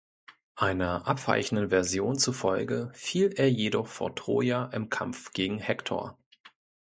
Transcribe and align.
Einer 0.55 1.05
abweichenden 1.05 1.69
Version 1.69 2.17
zufolge 2.17 2.89
fiel 2.95 3.31
er 3.37 3.51
jedoch 3.51 3.85
vor 3.85 4.15
Troja 4.15 4.65
im 4.73 4.89
Kampf 4.89 5.31
gegen 5.31 5.59
Hektor. 5.59 6.17